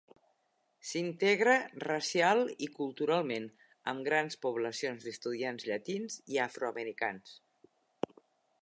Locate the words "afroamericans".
6.49-7.39